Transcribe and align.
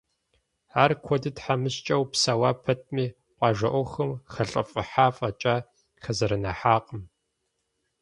Ар 0.83 0.91
куэду 1.03 1.31
тхьэмыщкӏэу 1.35 2.03
псэуа 2.11 2.51
пэтми, 2.63 3.05
къуажэ 3.37 3.67
ӏуэхум 3.71 4.11
хэлӏыфӏыхьа 4.33 5.07
фӏэкӏа, 5.15 5.55
хэзэрэныхьакъым. 6.03 7.01